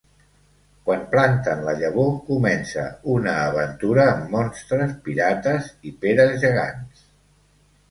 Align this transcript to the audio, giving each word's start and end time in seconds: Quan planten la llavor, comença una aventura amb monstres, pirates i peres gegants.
Quan 0.85 1.01
planten 1.09 1.61
la 1.67 1.75
llavor, 1.81 2.09
comença 2.29 2.87
una 3.17 3.35
aventura 3.51 4.07
amb 4.15 4.33
monstres, 4.37 4.97
pirates 5.07 5.71
i 5.93 5.97
peres 6.07 6.37
gegants. 6.49 7.07